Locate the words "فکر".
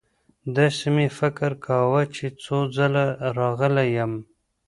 1.19-1.51